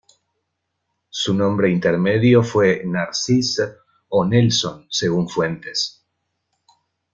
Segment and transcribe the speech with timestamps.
[1.11, 3.75] Su nombre intermedio fue "Narcisse"
[4.09, 6.03] o "Nelson", según fuentes.